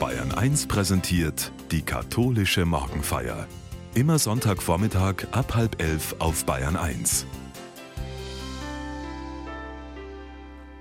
Bayern 0.00 0.32
1 0.32 0.66
präsentiert 0.66 1.52
die 1.70 1.82
katholische 1.82 2.64
Morgenfeier. 2.64 3.46
Immer 3.94 4.18
Sonntagvormittag 4.18 5.26
ab 5.32 5.54
halb 5.54 5.82
elf 5.82 6.16
auf 6.20 6.46
Bayern 6.46 6.76
1. 6.76 7.26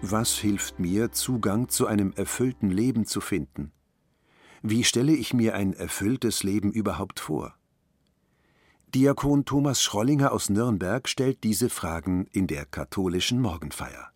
Was 0.01 0.37
hilft 0.37 0.79
mir, 0.79 1.11
Zugang 1.11 1.67
zu 1.67 1.85
einem 1.85 2.13
erfüllten 2.13 2.71
Leben 2.71 3.05
zu 3.05 3.19
finden? 3.19 3.73
Wie 4.61 4.85
stelle 4.85 5.11
ich 5.11 5.33
mir 5.33 5.53
ein 5.53 5.73
erfülltes 5.73 6.43
Leben 6.43 6.71
überhaupt 6.71 7.19
vor? 7.19 7.55
Diakon 8.95 9.43
Thomas 9.43 9.83
Schrollinger 9.83 10.31
aus 10.31 10.49
Nürnberg 10.49 11.09
stellt 11.09 11.43
diese 11.43 11.69
Fragen 11.69 12.25
in 12.31 12.47
der 12.47 12.65
katholischen 12.65 13.41
Morgenfeier. 13.41 14.11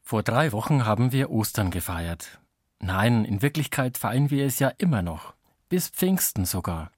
Vor 0.00 0.22
drei 0.22 0.52
Wochen 0.52 0.86
haben 0.86 1.12
wir 1.12 1.28
Ostern 1.28 1.70
gefeiert. 1.70 2.40
Nein, 2.80 3.24
in 3.24 3.42
Wirklichkeit 3.42 3.98
feiern 3.98 4.30
wir 4.30 4.46
es 4.46 4.58
ja 4.58 4.68
immer 4.78 5.02
noch. 5.02 5.34
Bis 5.68 5.88
Pfingsten 5.88 6.44
sogar. 6.44 6.90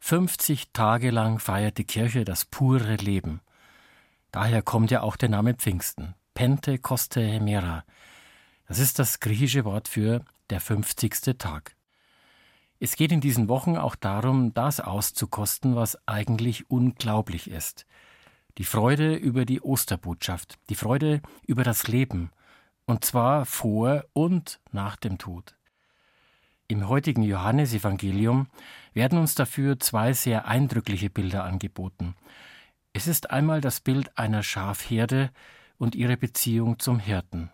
50 0.00 0.72
Tage 0.72 1.10
lang 1.10 1.38
feiert 1.38 1.78
die 1.78 1.84
Kirche 1.84 2.24
das 2.24 2.44
pure 2.44 2.96
Leben. 2.96 3.40
Daher 4.30 4.62
kommt 4.62 4.90
ja 4.90 5.02
auch 5.02 5.16
der 5.16 5.28
Name 5.28 5.54
Pfingsten. 5.54 6.14
Pente 6.34 6.78
Koste 6.78 7.20
Hemera. 7.20 7.84
Das 8.66 8.78
ist 8.78 8.98
das 8.98 9.20
griechische 9.20 9.64
Wort 9.64 9.88
für 9.88 10.24
der 10.50 10.60
50. 10.60 11.38
Tag. 11.38 11.76
Es 12.80 12.96
geht 12.96 13.12
in 13.12 13.20
diesen 13.20 13.48
Wochen 13.48 13.76
auch 13.76 13.94
darum, 13.94 14.54
das 14.54 14.80
auszukosten, 14.80 15.76
was 15.76 15.96
eigentlich 16.08 16.68
unglaublich 16.68 17.48
ist. 17.48 17.86
Die 18.58 18.64
Freude 18.64 19.14
über 19.14 19.44
die 19.44 19.60
Osterbotschaft, 19.60 20.58
die 20.68 20.74
Freude 20.74 21.22
über 21.46 21.62
das 21.62 21.86
Leben, 21.86 22.30
und 22.92 23.06
zwar 23.06 23.46
vor 23.46 24.04
und 24.12 24.60
nach 24.70 24.96
dem 24.96 25.16
Tod. 25.16 25.56
Im 26.68 26.90
heutigen 26.90 27.22
Johannesevangelium 27.22 28.48
werden 28.92 29.18
uns 29.18 29.34
dafür 29.34 29.80
zwei 29.80 30.12
sehr 30.12 30.46
eindrückliche 30.46 31.08
Bilder 31.08 31.44
angeboten. 31.44 32.14
Es 32.92 33.06
ist 33.06 33.30
einmal 33.30 33.62
das 33.62 33.80
Bild 33.80 34.18
einer 34.18 34.42
Schafherde 34.42 35.30
und 35.78 35.94
ihre 35.94 36.18
Beziehung 36.18 36.78
zum 36.78 36.98
Hirten. 36.98 37.50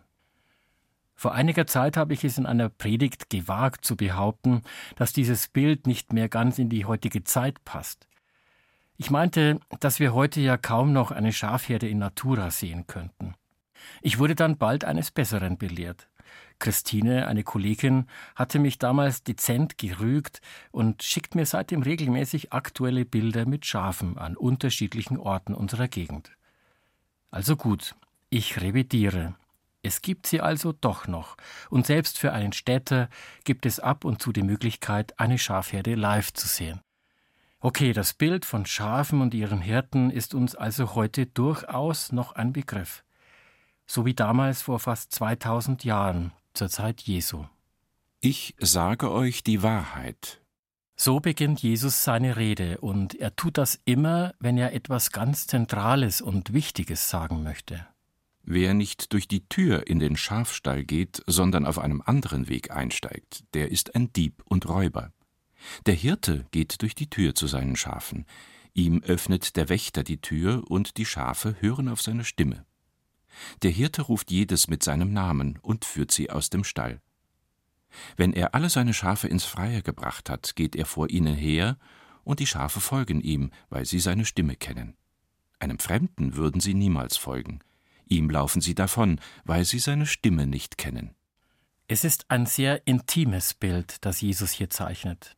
Vor 1.14 1.34
einiger 1.34 1.68
Zeit 1.68 1.96
habe 1.96 2.14
ich 2.14 2.24
es 2.24 2.36
in 2.36 2.44
einer 2.44 2.68
Predigt 2.68 3.30
gewagt 3.30 3.84
zu 3.84 3.96
behaupten, 3.96 4.62
dass 4.96 5.12
dieses 5.12 5.46
Bild 5.46 5.86
nicht 5.86 6.12
mehr 6.12 6.28
ganz 6.28 6.58
in 6.58 6.68
die 6.68 6.84
heutige 6.84 7.22
Zeit 7.22 7.64
passt. 7.64 8.08
Ich 8.96 9.12
meinte, 9.12 9.60
dass 9.78 10.00
wir 10.00 10.14
heute 10.14 10.40
ja 10.40 10.56
kaum 10.56 10.92
noch 10.92 11.12
eine 11.12 11.32
Schafherde 11.32 11.88
in 11.88 11.98
Natura 11.98 12.50
sehen 12.50 12.88
könnten. 12.88 13.36
Ich 14.02 14.18
wurde 14.18 14.34
dann 14.34 14.58
bald 14.58 14.84
eines 14.84 15.10
Besseren 15.10 15.58
belehrt. 15.58 16.08
Christine, 16.58 17.28
eine 17.28 17.44
Kollegin, 17.44 18.06
hatte 18.34 18.58
mich 18.58 18.78
damals 18.78 19.22
dezent 19.22 19.78
gerügt 19.78 20.40
und 20.70 21.02
schickt 21.02 21.34
mir 21.34 21.46
seitdem 21.46 21.82
regelmäßig 21.82 22.52
aktuelle 22.52 23.04
Bilder 23.04 23.46
mit 23.46 23.64
Schafen 23.64 24.18
an 24.18 24.36
unterschiedlichen 24.36 25.18
Orten 25.18 25.54
unserer 25.54 25.88
Gegend. 25.88 26.32
Also 27.30 27.56
gut, 27.56 27.94
ich 28.30 28.60
revidiere. 28.60 29.34
Es 29.82 30.02
gibt 30.02 30.26
sie 30.26 30.40
also 30.40 30.72
doch 30.72 31.06
noch, 31.06 31.36
und 31.70 31.86
selbst 31.86 32.18
für 32.18 32.32
einen 32.32 32.52
Städter 32.52 33.08
gibt 33.44 33.64
es 33.64 33.78
ab 33.78 34.04
und 34.04 34.20
zu 34.20 34.32
die 34.32 34.42
Möglichkeit, 34.42 35.18
eine 35.20 35.38
Schafherde 35.38 35.94
live 35.94 36.32
zu 36.32 36.48
sehen. 36.48 36.80
Okay, 37.60 37.92
das 37.92 38.12
Bild 38.12 38.44
von 38.44 38.66
Schafen 38.66 39.20
und 39.20 39.34
ihren 39.34 39.60
Hirten 39.60 40.10
ist 40.10 40.34
uns 40.34 40.54
also 40.54 40.94
heute 40.94 41.26
durchaus 41.26 42.12
noch 42.12 42.32
ein 42.32 42.52
Begriff. 42.52 43.04
So 43.90 44.04
wie 44.04 44.14
damals 44.14 44.60
vor 44.60 44.78
fast 44.78 45.12
2000 45.12 45.82
Jahren, 45.82 46.32
zur 46.52 46.68
Zeit 46.68 47.00
Jesu. 47.00 47.46
Ich 48.20 48.54
sage 48.58 49.10
euch 49.10 49.42
die 49.42 49.62
Wahrheit. 49.62 50.42
So 50.94 51.20
beginnt 51.20 51.62
Jesus 51.62 52.04
seine 52.04 52.36
Rede, 52.36 52.78
und 52.80 53.14
er 53.14 53.34
tut 53.34 53.56
das 53.56 53.80
immer, 53.86 54.34
wenn 54.40 54.58
er 54.58 54.74
etwas 54.74 55.10
ganz 55.10 55.46
Zentrales 55.46 56.20
und 56.20 56.52
Wichtiges 56.52 57.08
sagen 57.08 57.42
möchte. 57.42 57.86
Wer 58.42 58.74
nicht 58.74 59.12
durch 59.12 59.26
die 59.26 59.48
Tür 59.48 59.86
in 59.86 60.00
den 60.00 60.16
Schafstall 60.16 60.84
geht, 60.84 61.22
sondern 61.26 61.64
auf 61.64 61.78
einem 61.78 62.02
anderen 62.04 62.48
Weg 62.48 62.70
einsteigt, 62.70 63.44
der 63.54 63.70
ist 63.70 63.94
ein 63.94 64.12
Dieb 64.12 64.42
und 64.44 64.68
Räuber. 64.68 65.12
Der 65.86 65.94
Hirte 65.94 66.46
geht 66.50 66.82
durch 66.82 66.94
die 66.94 67.08
Tür 67.08 67.34
zu 67.34 67.46
seinen 67.46 67.76
Schafen. 67.76 68.26
Ihm 68.74 69.02
öffnet 69.02 69.56
der 69.56 69.68
Wächter 69.68 70.02
die 70.02 70.20
Tür, 70.20 70.64
und 70.68 70.98
die 70.98 71.06
Schafe 71.06 71.56
hören 71.60 71.88
auf 71.88 72.02
seine 72.02 72.24
Stimme. 72.24 72.66
Der 73.62 73.70
Hirte 73.70 74.02
ruft 74.02 74.30
jedes 74.30 74.68
mit 74.68 74.82
seinem 74.82 75.12
Namen 75.12 75.58
und 75.62 75.84
führt 75.84 76.10
sie 76.10 76.30
aus 76.30 76.50
dem 76.50 76.64
Stall. 76.64 77.00
Wenn 78.16 78.32
er 78.32 78.54
alle 78.54 78.68
seine 78.68 78.94
Schafe 78.94 79.28
ins 79.28 79.44
Freie 79.44 79.82
gebracht 79.82 80.30
hat, 80.30 80.56
geht 80.56 80.76
er 80.76 80.86
vor 80.86 81.10
ihnen 81.10 81.34
her, 81.34 81.78
und 82.24 82.40
die 82.40 82.46
Schafe 82.46 82.80
folgen 82.80 83.22
ihm, 83.22 83.50
weil 83.70 83.86
sie 83.86 84.00
seine 84.00 84.26
Stimme 84.26 84.54
kennen. 84.54 84.96
Einem 85.58 85.78
Fremden 85.78 86.36
würden 86.36 86.60
sie 86.60 86.74
niemals 86.74 87.16
folgen. 87.16 87.60
Ihm 88.06 88.30
laufen 88.30 88.60
sie 88.60 88.74
davon, 88.74 89.20
weil 89.44 89.64
sie 89.64 89.78
seine 89.78 90.06
Stimme 90.06 90.46
nicht 90.46 90.78
kennen. 90.78 91.14
Es 91.88 92.04
ist 92.04 92.30
ein 92.30 92.44
sehr 92.44 92.86
intimes 92.86 93.54
Bild, 93.54 94.04
das 94.04 94.20
Jesus 94.20 94.52
hier 94.52 94.68
zeichnet. 94.68 95.36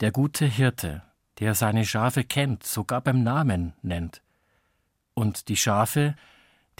Der 0.00 0.12
gute 0.12 0.46
Hirte, 0.46 1.02
der 1.38 1.54
seine 1.54 1.84
Schafe 1.84 2.24
kennt, 2.24 2.64
sogar 2.64 3.02
beim 3.02 3.22
Namen 3.22 3.74
nennt. 3.82 4.22
Und 5.14 5.48
die 5.48 5.58
Schafe, 5.58 6.16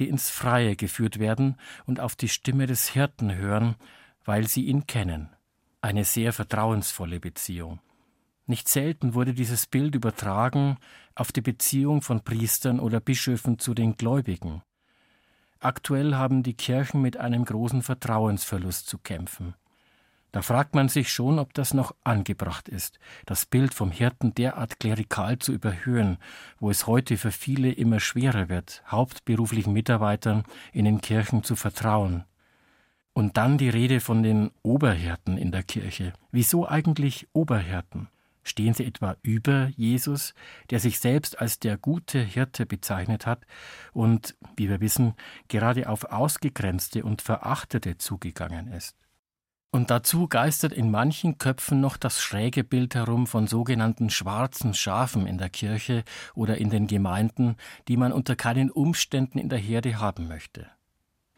die 0.01 0.09
ins 0.09 0.31
Freie 0.31 0.75
geführt 0.75 1.21
werden 1.21 1.57
und 1.87 2.01
auf 2.01 2.17
die 2.17 2.29
Stimme 2.29 2.67
des 2.67 2.89
Hirten 2.89 3.37
hören, 3.37 3.77
weil 4.25 4.49
sie 4.49 4.65
ihn 4.65 4.87
kennen. 4.87 5.29
Eine 5.83 6.05
sehr 6.05 6.33
vertrauensvolle 6.33 7.21
Beziehung. 7.21 7.81
Nicht 8.47 8.69
selten 8.69 9.15
wurde 9.15 9.33
dieses 9.33 9.67
Bild 9.67 9.95
übertragen 9.95 10.79
auf 11.15 11.31
die 11.31 11.41
Beziehung 11.41 12.03
von 12.03 12.25
Priestern 12.25 12.81
oder 12.81 12.99
Bischöfen 12.99 13.59
zu 13.61 13.75
den 13.75 13.97
Gläubigen. 13.97 14.63
Aktuell 15.61 16.15
haben 16.15 16.43
die 16.43 16.55
Kirchen 16.55 17.03
mit 17.03 17.19
einem 17.19 17.45
großen 17.45 17.83
Vertrauensverlust 17.83 18.89
zu 18.89 18.99
kämpfen. 18.99 19.55
Da 20.33 20.43
fragt 20.43 20.75
man 20.75 20.89
sich 20.89 21.13
schon, 21.13 21.39
ob 21.39 21.55
das 21.55 21.75
noch 21.75 21.95
angebracht 22.05 22.69
ist, 22.69 23.01
das 23.27 23.47
Bild 23.47 23.75
vom 23.75 23.91
Hirten 23.91 24.33
derart 24.35 24.79
klerikal 24.79 25.39
zu 25.39 25.53
überhöhen, 25.53 26.19
wo 26.61 26.71
es 26.71 26.87
heute 26.87 27.17
für 27.17 27.33
viele 27.33 27.73
immer 27.73 27.99
schwerer 27.99 28.49
wird, 28.49 28.83
hauptberuflichen 28.87 29.73
Mitarbeitern 29.73 30.45
in 30.73 30.85
den 30.85 31.01
Kirchen 31.01 31.43
zu 31.43 31.57
vertrauen. 31.57 32.25
Und 33.13 33.37
dann 33.37 33.59
die 33.59 33.69
Rede 33.69 33.99
von 33.99 34.23
den 34.23 34.53
Oberhirten 34.63 35.37
in 35.37 35.51
der 35.51 35.65
Kirche. 35.65 36.13
Wieso 36.31 36.67
eigentlich 36.69 37.27
Oberhirten? 37.33 38.09
Stehen 38.45 38.73
sie 38.73 38.87
etwa 38.87 39.17
über 39.23 39.67
Jesus, 39.77 40.33
der 40.71 40.81
sich 40.81 41.01
selbst 41.01 41.41
als 41.41 41.59
der 41.59 41.77
gute 41.77 42.21
Hirte 42.21 42.67
bezeichnet 42.67 43.27
hat 43.27 43.45
und, 43.93 44.37
wie 44.57 44.69
wir 44.69 44.81
wissen, 44.81 45.15
gerade 45.49 45.89
auf 45.89 46.05
Ausgegrenzte 46.05 47.05
und 47.05 47.21
Verachtete 47.21 47.99
zugegangen 47.99 48.69
ist? 48.69 48.97
Und 49.73 49.91
dazu 49.91 50.27
geistert 50.27 50.73
in 50.73 50.91
manchen 50.91 51.39
Köpfen 51.39 51.81
noch 51.81 51.97
das 51.97 52.21
schräge 52.21 52.65
Bild 52.65 52.97
herum 52.97 53.29
von 53.29 53.47
sogenannten 53.47 54.11
schwarzen 54.11 54.75
Schafen 54.75 55.27
in 55.27 55.39
der 55.39 55.49
Kirche 55.49 56.03
oder 56.35 56.59
in 56.59 56.71
den 56.71 56.89
Gemeinden, 56.89 57.57
die 57.87 57.97
man 57.97 58.13
unter 58.13 58.35
keinen 58.35 58.71
Umständen 58.71 59.39
in 59.39 59.49
der 59.49 59.61
Herde 59.61 60.01
haben 60.01 60.27
möchte. 60.27 60.67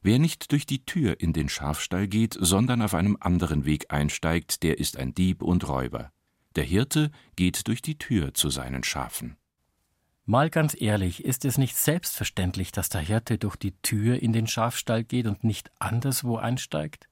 Wer 0.01 0.19
nicht 0.19 0.51
durch 0.51 0.65
die 0.65 0.85
Tür 0.85 1.21
in 1.21 1.35
den 1.35 1.51
Schafstall 1.51 2.09
geht, 2.09 2.37
sondern 2.41 2.81
auf 2.81 2.95
einem 2.95 3.19
anderen 3.21 3.67
Weg 3.67 3.93
einsteigt, 3.93 4.63
der 4.63 4.79
ist 4.79 4.97
ein 4.97 5.15
Dieb 5.15 5.43
und 5.43 5.69
Räuber. 5.69 6.11
Der 6.57 6.65
Hirte 6.65 7.11
geht 7.37 7.69
durch 7.69 7.83
die 7.83 7.99
Tür 7.99 8.35
zu 8.35 8.49
seinen 8.51 8.83
Schafen. 8.83 9.37
Mal 10.25 10.51
ganz 10.51 10.75
ehrlich, 10.81 11.25
ist 11.25 11.45
es 11.45 11.59
nicht 11.59 11.77
selbstverständlich, 11.77 12.73
dass 12.73 12.89
der 12.89 13.01
Hirte 13.01 13.39
durch 13.39 13.57
die 13.57 13.77
Tür 13.83 14.23
in 14.23 14.33
den 14.33 14.47
Schafstall 14.47 15.05
geht 15.05 15.27
und 15.27 15.45
nicht 15.45 15.71
anderswo 15.79 16.37
einsteigt? 16.37 17.09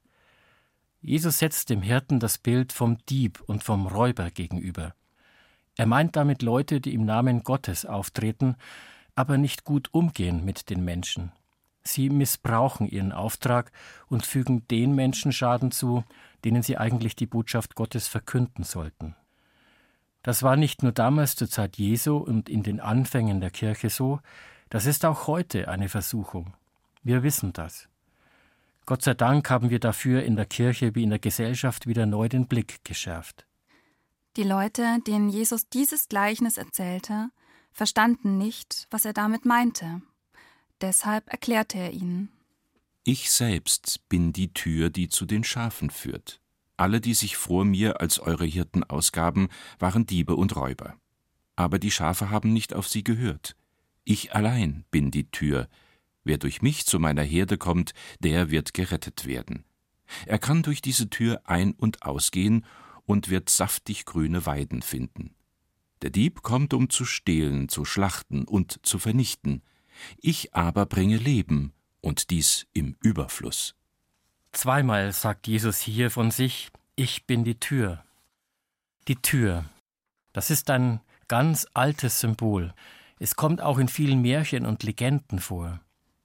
Jesus 1.00 1.38
setzt 1.38 1.71
dem 1.71 1.83
Hirten 1.83 2.21
das 2.21 2.39
Bild 2.39 2.72
vom 2.72 2.98
Dieb 3.07 3.41
und 3.47 3.65
vom 3.65 3.86
Räuber 3.86 4.30
gegenüber. 4.30 4.95
Er 5.77 5.86
meint 5.86 6.16
damit 6.16 6.42
Leute, 6.42 6.80
die 6.80 6.95
im 6.95 7.04
Namen 7.04 7.42
Gottes 7.42 7.86
auftreten, 7.86 8.57
aber 9.15 9.39
nicht 9.39 9.65
gut 9.65 9.89
umgehen 9.92 10.45
mit 10.45 10.69
den 10.69 10.84
Menschen. 10.84 11.33
Sie 11.83 12.10
missbrauchen 12.10 12.86
ihren 12.86 13.13
Auftrag 13.13 13.72
und 14.09 14.27
fügen 14.27 14.69
den 14.69 14.95
Menschen 14.95 15.33
Schaden 15.33 15.71
zu, 15.71 16.04
denen 16.45 16.63
sie 16.63 16.77
eigentlich 16.77 17.16
die 17.16 17.27
Botschaft 17.27 17.75
Gottes 17.75 18.07
verkünden 18.07 18.65
sollten. 18.65 19.16
Das 20.22 20.42
war 20.42 20.57
nicht 20.57 20.83
nur 20.83 20.92
damals 20.92 21.34
zur 21.34 21.48
Zeit 21.48 21.78
Jesu 21.78 22.19
und 22.19 22.51
in 22.51 22.63
den 22.63 22.80
Anfängen 22.80 23.41
der 23.41 23.51
Kirche 23.51 23.89
so, 23.89 24.21
das 24.69 24.86
ist 24.86 25.04
auch 25.04 25.27
heute 25.27 25.69
eine 25.69 25.89
Versuchung. 25.89 26.54
Wir 27.03 27.22
wissen 27.22 27.53
das. 27.53 27.90
Gott 28.91 29.03
sei 29.03 29.15
Dank 29.15 29.48
haben 29.51 29.71
wir 29.71 29.78
dafür 29.78 30.25
in 30.25 30.34
der 30.34 30.47
Kirche 30.47 30.97
wie 30.97 31.04
in 31.04 31.10
der 31.10 31.21
Gesellschaft 31.21 31.87
wieder 31.87 32.07
neu 32.07 32.28
den 32.28 32.48
Blick 32.48 32.84
geschärft. 32.84 33.47
Die 34.37 34.42
Leute, 34.42 34.98
denen 35.07 35.28
Jesus 35.28 35.69
dieses 35.69 36.09
Gleichnis 36.09 36.57
erzählte, 36.57 37.28
verstanden 37.71 38.37
nicht, 38.37 38.89
was 38.91 39.04
er 39.04 39.13
damit 39.13 39.45
meinte. 39.45 40.03
Deshalb 40.81 41.28
erklärte 41.28 41.78
er 41.78 41.92
ihnen. 41.92 42.33
Ich 43.04 43.31
selbst 43.31 44.09
bin 44.09 44.33
die 44.33 44.53
Tür, 44.53 44.91
die 44.91 45.09
zu 45.09 45.25
den 45.25 45.45
Schafen 45.45 45.91
führt. 45.91 46.41
Alle, 46.77 47.01
die 47.01 47.15
sich 47.15 47.37
vor 47.37 47.65
mir 47.65 48.01
als 48.01 48.19
eure 48.19 48.45
Hirten 48.45 48.83
ausgaben, 48.83 49.51
waren 49.78 50.04
Diebe 50.04 50.34
und 50.34 50.57
Räuber. 50.57 50.97
Aber 51.54 51.78
die 51.78 51.92
Schafe 51.92 52.31
haben 52.31 52.53
nicht 52.53 52.75
auf 52.75 52.89
sie 52.89 53.04
gehört. 53.04 53.54
Ich 54.03 54.34
allein 54.34 54.84
bin 54.91 55.13
die 55.13 55.31
Tür. 55.31 55.69
Wer 56.30 56.38
durch 56.38 56.62
mich 56.62 56.86
zu 56.86 57.00
meiner 57.00 57.24
Herde 57.24 57.59
kommt, 57.59 57.92
der 58.21 58.53
wird 58.53 58.72
gerettet 58.72 59.27
werden. 59.27 59.65
Er 60.27 60.38
kann 60.38 60.62
durch 60.62 60.80
diese 60.80 61.10
Tür 61.10 61.41
ein- 61.42 61.72
und 61.72 62.03
ausgehen 62.03 62.65
und 63.04 63.30
wird 63.30 63.50
saftig 63.50 64.04
grüne 64.04 64.47
Weiden 64.47 64.80
finden. 64.80 65.34
Der 66.03 66.10
Dieb 66.10 66.42
kommt, 66.42 66.72
um 66.72 66.88
zu 66.88 67.04
stehlen, 67.04 67.68
zu 67.68 67.84
schlachten 67.84 68.44
und 68.44 68.78
zu 68.86 69.00
vernichten. 69.00 69.62
Ich 70.18 70.54
aber 70.54 70.86
bringe 70.86 71.16
Leben, 71.16 71.72
und 72.00 72.30
dies 72.30 72.68
im 72.74 72.94
Überfluss. 73.03 73.74
Zweimal 74.53 75.12
sagt 75.12 75.48
Jesus 75.48 75.80
hier 75.80 76.12
von 76.12 76.30
sich, 76.30 76.71
ich 76.94 77.27
bin 77.27 77.42
die 77.42 77.59
Tür. 77.59 78.04
Die 79.09 79.16
Tür, 79.16 79.65
das 80.32 80.53
ist 80.53 80.71
ein 80.71 81.00
ganz 81.27 81.66
altes 81.74 82.21
Symbol. 82.21 82.72
Es 83.18 83.34
kommt 83.34 83.60
auch 83.60 83.78
in 83.78 83.88
vielen 83.88 84.22
Märchen 84.22 84.65
und 84.65 84.84
Legenden 84.84 85.41
vor. 85.41 85.80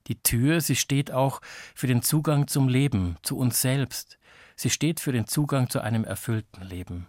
Die 0.08 0.22
Tür, 0.22 0.62
sie 0.62 0.76
steht 0.76 1.12
auch 1.12 1.42
für 1.74 1.88
den 1.88 2.02
Zugang 2.02 2.48
zum 2.48 2.68
Leben, 2.68 3.18
zu 3.24 3.38
uns 3.38 3.62
selbst. 3.62 4.20
Sie 4.56 4.70
steht 4.70 5.00
für 5.00 5.12
den 5.12 5.28
Zugang 5.28 5.70
zu 5.70 5.82
einem 5.82 6.04
erfüllten 6.04 6.62
Leben. 6.64 7.08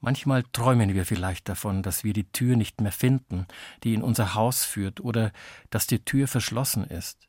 Manchmal 0.00 0.42
träumen 0.52 0.94
wir 0.94 1.06
vielleicht 1.06 1.48
davon, 1.48 1.82
dass 1.82 2.02
wir 2.02 2.12
die 2.12 2.30
Tür 2.32 2.56
nicht 2.56 2.80
mehr 2.80 2.90
finden, 2.90 3.46
die 3.84 3.94
in 3.94 4.02
unser 4.02 4.34
Haus 4.34 4.64
führt, 4.64 5.00
oder 5.00 5.30
dass 5.70 5.86
die 5.86 6.04
Tür 6.04 6.26
verschlossen 6.26 6.84
ist. 6.84 7.28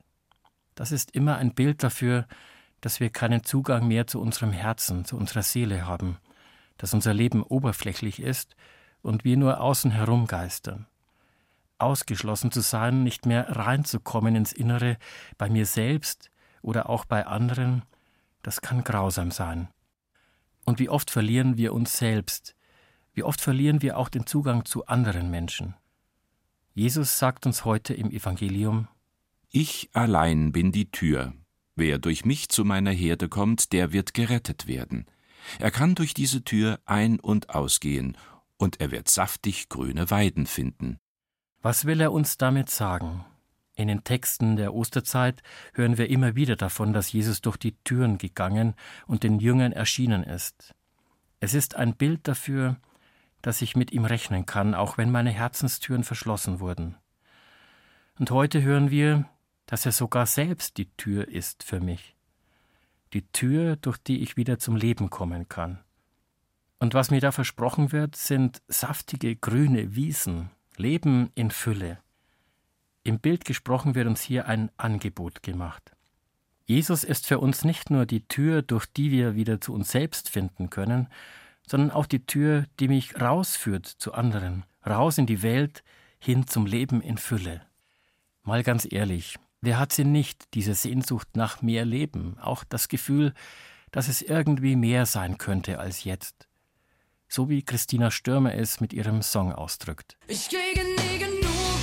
Das 0.74 0.92
ist 0.92 1.12
immer 1.12 1.38
ein 1.38 1.54
Bild 1.54 1.84
dafür, 1.84 2.28
dass 2.82 3.00
wir 3.00 3.12
keinen 3.12 3.44
Zugang 3.44 3.88
mehr 3.88 4.08
zu 4.08 4.20
unserem 4.20 4.52
Herzen, 4.52 5.06
zu 5.06 5.18
unserer 5.18 5.44
Seele 5.44 5.86
haben, 5.86 6.18
dass 6.78 6.96
unser 6.96 7.14
Leben 7.14 7.44
oberflächlich 7.44 8.20
ist 8.20 8.56
und 9.04 9.24
wir 9.24 9.38
nur 9.38 9.62
außen 9.62 9.92
herumgeistern. 9.92 10.88
Ausgeschlossen 11.84 12.52
zu 12.52 12.62
sein, 12.62 13.04
nicht 13.04 13.26
mehr 13.26 13.56
reinzukommen 13.56 14.36
ins 14.36 14.54
Innere, 14.54 14.98
bei 15.38 15.50
mir 15.50 15.66
selbst 15.66 16.32
oder 16.62 16.90
auch 16.90 17.06
bei 17.06 17.26
anderen, 17.26 17.84
das 18.42 18.62
kann 18.62 18.84
grausam 18.84 19.32
sein. 19.32 19.70
Und 20.66 20.80
wie 20.80 20.90
oft 20.90 21.12
verlieren 21.12 21.58
wir 21.58 21.74
uns 21.74 21.98
selbst, 21.98 22.56
wie 23.14 23.24
oft 23.24 23.42
verlieren 23.42 23.82
wir 23.82 23.98
auch 23.98 24.10
den 24.10 24.26
Zugang 24.26 24.66
zu 24.66 24.86
anderen 24.88 25.30
Menschen. 25.30 25.76
Jesus 26.74 27.20
sagt 27.20 27.46
uns 27.46 27.66
heute 27.66 27.94
im 27.94 28.10
Evangelium 28.10 28.88
Ich 29.52 29.90
allein 29.94 30.52
bin 30.52 30.72
die 30.72 30.90
Tür. 30.90 31.34
Wer 31.76 32.00
durch 32.00 32.26
mich 32.26 32.50
zu 32.50 32.66
meiner 32.66 32.92
Herde 32.92 33.30
kommt, 33.30 33.74
der 33.74 33.92
wird 33.92 34.14
gerettet 34.14 34.68
werden. 34.68 35.06
Er 35.60 35.72
kann 35.72 35.96
durch 35.96 36.14
diese 36.14 36.44
Tür 36.44 36.80
ein- 36.86 37.20
und 37.20 37.50
ausgehen, 37.50 38.18
und 38.58 38.80
er 38.80 38.92
wird 38.92 39.10
saftig 39.10 39.70
grüne 39.70 40.10
Weiden 40.10 40.46
finden. 40.46 41.00
Was 41.64 41.86
will 41.86 42.02
er 42.02 42.12
uns 42.12 42.38
damit 42.38 42.70
sagen? 42.70 43.24
In 43.76 43.88
den 43.88 44.04
Texten 44.04 44.58
der 44.58 44.74
Osterzeit 44.74 45.42
hören 45.74 45.98
wir 45.98 46.10
immer 46.10 46.36
wieder 46.36 46.58
davon, 46.58 46.92
dass 46.92 47.14
Jesus 47.14 47.40
durch 47.40 47.56
die 47.56 47.78
Türen 47.86 48.18
gegangen 48.18 48.76
und 49.08 49.24
den 49.24 49.40
Jüngern 49.40 49.72
erschienen 49.72 50.24
ist. 50.24 50.76
Es 51.40 51.54
ist 51.54 51.76
ein 51.76 51.96
Bild 51.96 52.28
dafür, 52.28 52.76
dass 53.42 53.62
ich 53.62 53.78
mit 53.78 53.94
ihm 53.94 54.04
rechnen 54.04 54.46
kann, 54.46 54.76
auch 54.76 54.98
wenn 54.98 55.10
meine 55.10 55.32
Herzenstüren 55.32 56.04
verschlossen 56.04 56.60
wurden. 56.60 56.98
Und 58.20 58.30
heute 58.30 58.62
hören 58.62 58.92
wir, 58.92 59.24
dass 59.66 59.86
er 59.86 59.94
sogar 59.94 60.26
selbst 60.26 60.78
die 60.78 60.92
Tür 60.98 61.30
ist 61.30 61.64
für 61.64 61.80
mich. 61.80 62.18
Die 63.14 63.26
Tür, 63.32 63.78
durch 63.78 63.98
die 63.98 64.22
ich 64.22 64.36
wieder 64.36 64.60
zum 64.60 64.76
Leben 64.76 65.10
kommen 65.10 65.48
kann. 65.48 65.80
Und 66.80 66.94
was 66.94 67.10
mir 67.10 67.22
da 67.22 67.32
versprochen 67.32 67.94
wird, 67.94 68.18
sind 68.18 68.62
saftige 68.68 69.38
grüne 69.38 69.96
Wiesen, 69.96 70.52
Leben 70.78 71.32
in 71.36 71.52
Fülle. 71.52 72.00
Im 73.04 73.20
Bild 73.20 73.46
gesprochen 73.46 73.96
wird 73.96 74.08
uns 74.08 74.22
hier 74.22 74.48
ein 74.48 74.72
Angebot 74.78 75.44
gemacht. 75.44 75.92
Jesus 76.66 77.04
ist 77.04 77.28
für 77.28 77.40
uns 77.40 77.66
nicht 77.66 77.90
nur 77.90 78.06
die 78.06 78.28
Tür, 78.28 78.62
durch 78.62 78.86
die 78.86 79.12
wir 79.12 79.36
wieder 79.36 79.60
zu 79.60 79.74
uns 79.74 79.92
selbst 79.92 80.30
finden 80.30 80.70
können, 80.70 81.10
sondern 81.68 81.92
auch 81.92 82.06
die 82.06 82.26
Tür, 82.26 82.66
die 82.80 82.88
mich 82.88 83.20
rausführt 83.20 83.86
zu 83.86 84.14
anderen, 84.14 84.64
raus 84.86 85.18
in 85.18 85.26
die 85.26 85.42
Welt, 85.42 85.84
hin 86.20 86.48
zum 86.48 86.66
Leben 86.66 87.02
in 87.02 87.18
Fülle. 87.18 87.62
Mal 88.44 88.64
ganz 88.64 88.88
ehrlich, 88.90 89.38
wer 89.62 89.78
hat 89.78 89.92
sie 89.92 90.06
nicht, 90.06 90.54
diese 90.54 90.74
Sehnsucht 90.74 91.36
nach 91.36 91.62
mehr 91.62 91.86
Leben, 91.86 92.38
auch 92.40 92.64
das 92.64 92.88
Gefühl, 92.88 93.34
dass 93.92 94.08
es 94.08 94.22
irgendwie 94.22 94.76
mehr 94.76 95.06
sein 95.06 95.38
könnte 95.38 95.80
als 95.80 96.04
jetzt? 96.06 96.48
So 97.36 97.50
wie 97.50 97.64
Christina 97.64 98.12
Stürmer 98.12 98.54
es 98.54 98.80
mit 98.80 98.94
ihrem 98.94 99.24
Song 99.24 99.52
ausdrückt. 99.52 100.18
Ich 100.28 100.50
kriege 100.50 100.84
nie 100.84 101.18
genug 101.18 101.80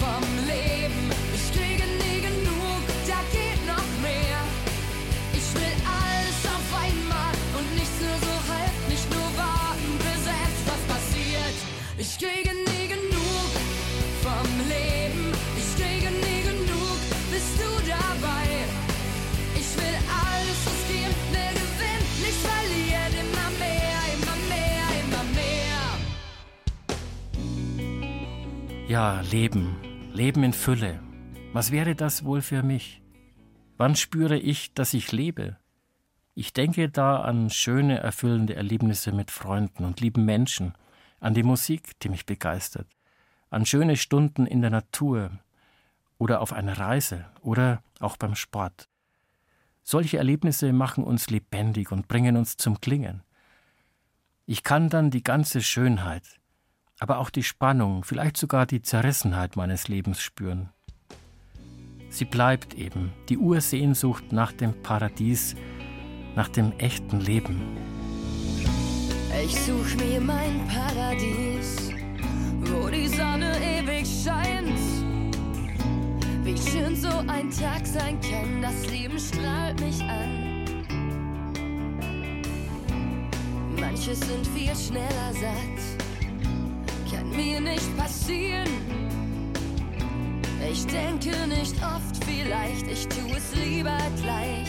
vom 0.00 0.24
Leben. 0.46 1.10
Ich 1.34 1.52
kriege 1.52 1.84
nie 2.00 2.22
genug, 2.22 2.80
da 3.06 3.20
geht 3.30 3.60
noch 3.66 3.84
mehr. 4.00 4.40
Ich 5.34 5.54
will 5.54 5.76
alles 5.84 6.40
auf 6.46 6.82
einmal 6.82 7.34
und 7.58 7.74
nichts 7.74 8.00
nur 8.00 8.16
so 8.26 8.34
halb, 8.50 8.88
nicht 8.88 9.10
nur 9.10 9.36
warten, 9.36 9.98
bis 9.98 10.24
etwas 10.48 10.80
passiert. 10.88 11.56
Ich 11.98 12.16
kriege 12.16 12.39
Ja, 28.90 29.20
Leben, 29.20 29.76
Leben 30.12 30.42
in 30.42 30.52
Fülle. 30.52 30.98
Was 31.52 31.70
wäre 31.70 31.94
das 31.94 32.24
wohl 32.24 32.42
für 32.42 32.64
mich? 32.64 33.00
Wann 33.76 33.94
spüre 33.94 34.36
ich, 34.36 34.74
dass 34.74 34.94
ich 34.94 35.12
lebe? 35.12 35.58
Ich 36.34 36.52
denke 36.54 36.88
da 36.88 37.20
an 37.20 37.50
schöne, 37.50 38.00
erfüllende 38.00 38.56
Erlebnisse 38.56 39.12
mit 39.12 39.30
Freunden 39.30 39.84
und 39.84 40.00
lieben 40.00 40.24
Menschen, 40.24 40.74
an 41.20 41.34
die 41.34 41.44
Musik, 41.44 42.00
die 42.00 42.08
mich 42.08 42.26
begeistert, 42.26 42.88
an 43.48 43.64
schöne 43.64 43.96
Stunden 43.96 44.44
in 44.44 44.60
der 44.60 44.70
Natur 44.70 45.30
oder 46.18 46.40
auf 46.40 46.52
einer 46.52 46.76
Reise 46.76 47.26
oder 47.42 47.84
auch 48.00 48.16
beim 48.16 48.34
Sport. 48.34 48.88
Solche 49.84 50.18
Erlebnisse 50.18 50.72
machen 50.72 51.04
uns 51.04 51.30
lebendig 51.30 51.92
und 51.92 52.08
bringen 52.08 52.36
uns 52.36 52.56
zum 52.56 52.80
Klingen. 52.80 53.22
Ich 54.46 54.64
kann 54.64 54.88
dann 54.88 55.12
die 55.12 55.22
ganze 55.22 55.62
Schönheit, 55.62 56.39
aber 57.00 57.18
auch 57.18 57.30
die 57.30 57.42
Spannung, 57.42 58.04
vielleicht 58.04 58.36
sogar 58.36 58.66
die 58.66 58.82
Zerrissenheit 58.82 59.56
meines 59.56 59.88
Lebens 59.88 60.20
spüren. 60.20 60.68
Sie 62.10 62.26
bleibt 62.26 62.74
eben 62.74 63.12
die 63.28 63.38
Ursehnsucht 63.38 64.32
nach 64.32 64.52
dem 64.52 64.74
Paradies, 64.82 65.56
nach 66.36 66.48
dem 66.48 66.72
echten 66.78 67.20
Leben. 67.20 67.76
Ich 69.42 69.58
such 69.60 69.96
mir 69.96 70.20
mein 70.20 70.66
Paradies, 70.68 71.90
wo 72.60 72.88
die 72.88 73.08
Sonne 73.08 73.52
ewig 73.58 74.06
scheint. 74.24 74.78
Wie 76.44 76.58
schön 76.58 76.96
so 76.96 77.08
ein 77.08 77.50
Tag 77.50 77.86
sein 77.86 78.20
kann, 78.20 78.60
das 78.60 78.86
Leben 78.90 79.18
strahlt 79.18 79.80
mich 79.80 80.02
an. 80.02 80.64
Manche 83.78 84.14
sind 84.14 84.46
viel 84.48 84.74
schneller 84.74 85.32
satt, 85.32 86.09
mir 87.36 87.60
nicht 87.60 87.96
passieren. 87.96 88.68
Ich 90.70 90.86
denke 90.86 91.30
nicht 91.48 91.74
oft, 91.82 92.24
vielleicht, 92.24 92.86
ich 92.86 93.08
tu 93.08 93.26
es 93.34 93.54
lieber 93.54 93.98
gleich. 94.22 94.68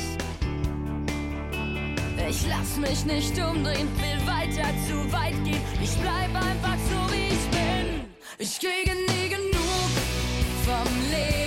Ich 2.30 2.48
lass 2.48 2.78
mich 2.78 3.06
nicht 3.06 3.32
umdrehen, 3.38 3.90
will 3.98 4.28
weiter 4.28 4.70
zu 4.88 5.12
weit 5.12 5.44
gehen. 5.44 5.62
Ich 5.84 5.96
bleib 5.98 6.34
einfach 6.36 6.78
so 6.90 7.14
wie 7.14 7.28
ich 7.28 7.48
bin. 7.50 8.06
Ich 8.38 8.60
kriege 8.60 8.96
nie 8.96 9.30
genug 9.30 9.92
vom 10.66 11.12
Leben. 11.12 11.41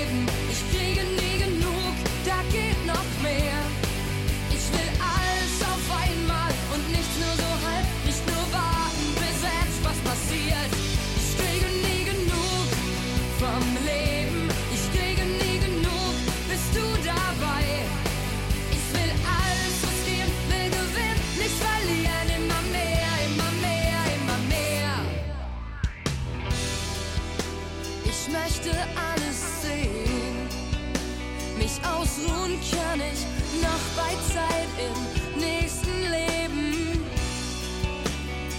Freizeit 33.95 34.69
im 34.79 35.41
nächsten 35.41 36.03
Leben. 36.11 37.05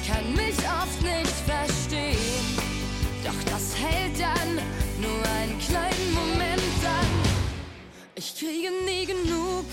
Kann 0.08 0.34
mich 0.34 0.58
oft 0.82 1.02
nicht 1.02 1.36
verstehen, 1.46 2.18
doch 3.24 3.52
das 3.52 3.76
hält 3.76 4.20
dann 4.20 4.56
nur 5.02 5.22
einen 5.40 5.60
kleinen 5.60 6.14
Moment 6.14 6.80
an. 6.86 7.12
Ich 8.16 8.36
kriege 8.38 8.70
nie 8.86 9.06
genug 9.06 9.66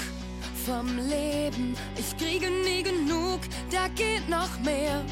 vom 0.67 0.87
Leben, 0.97 1.77
ich 1.97 2.17
kriege 2.17 2.51
nie 2.51 2.83
genug, 2.83 3.41
da 3.71 3.89
geht 3.95 4.29
noch 4.29 4.59
mehr. 4.65 5.05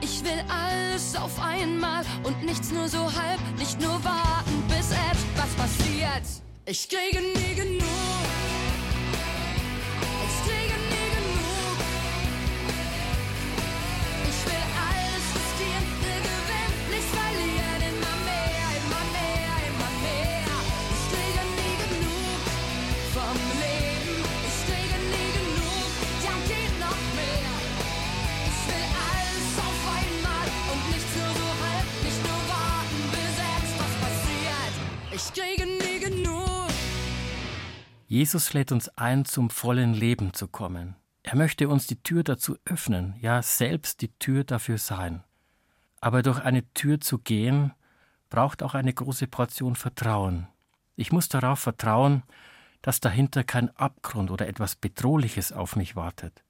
Ich 0.00 0.22
will 0.24 0.44
alles 0.48 1.16
auf 1.16 1.38
einmal 1.40 2.04
und 2.22 2.42
nichts 2.44 2.70
nur 2.70 2.88
so 2.88 3.04
halb, 3.04 3.40
nicht 3.58 3.80
nur 3.80 4.02
warten, 4.04 4.62
bis 4.68 4.90
etwas 4.92 5.50
passiert. 5.56 6.22
Ich 6.64 6.88
kriege 6.88 7.20
nie 7.20 7.54
genug. 7.54 8.37
Jesus 38.08 38.54
lädt 38.54 38.72
uns 38.72 38.88
ein, 38.96 39.26
zum 39.26 39.50
vollen 39.50 39.92
Leben 39.92 40.32
zu 40.32 40.48
kommen. 40.48 40.96
Er 41.22 41.36
möchte 41.36 41.68
uns 41.68 41.86
die 41.86 42.02
Tür 42.02 42.24
dazu 42.24 42.56
öffnen, 42.64 43.14
ja 43.20 43.42
selbst 43.42 44.00
die 44.00 44.08
Tür 44.18 44.44
dafür 44.44 44.78
sein. 44.78 45.22
Aber 46.00 46.22
durch 46.22 46.40
eine 46.40 46.66
Tür 46.72 47.02
zu 47.02 47.18
gehen, 47.18 47.74
braucht 48.30 48.62
auch 48.62 48.72
eine 48.72 48.94
große 48.94 49.26
Portion 49.26 49.76
Vertrauen. 49.76 50.48
Ich 50.96 51.12
muss 51.12 51.28
darauf 51.28 51.58
vertrauen, 51.58 52.22
dass 52.80 53.00
dahinter 53.00 53.44
kein 53.44 53.76
Abgrund 53.76 54.30
oder 54.30 54.48
etwas 54.48 54.74
Bedrohliches 54.74 55.52
auf 55.52 55.76
mich 55.76 55.94
wartet. 55.94 56.42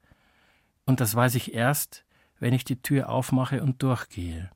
Und 0.85 1.01
das 1.01 1.13
weiß 1.13 1.35
ich 1.35 1.53
erst, 1.53 2.05
wenn 2.39 2.53
ich 2.53 2.63
die 2.63 2.81
Tür 2.81 3.09
aufmache 3.09 3.61
und 3.61 3.83
durchgehe. 3.83 4.49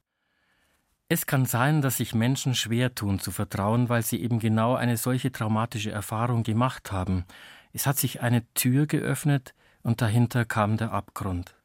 Es 1.10 1.26
kann 1.26 1.46
sein, 1.46 1.82
dass 1.82 1.98
sich 1.98 2.16
Menschen 2.16 2.56
schwer 2.56 2.96
tun 2.96 3.20
zu 3.20 3.32
vertrauen, 3.32 3.90
weil 3.90 4.04
sie 4.04 4.22
eben 4.22 4.40
genau 4.40 4.76
eine 4.76 4.98
solche 4.98 5.32
traumatische 5.32 5.92
Erfahrung 5.92 6.44
gemacht 6.44 6.92
haben. 6.92 7.26
Es 7.72 7.86
hat 7.86 7.98
sich 7.98 8.22
eine 8.22 8.46
Tür 8.54 8.88
geöffnet 8.88 9.54
und 9.84 10.02
dahinter 10.02 10.46
kam 10.46 10.78
der 10.78 10.92
Abgrund. 10.92 11.56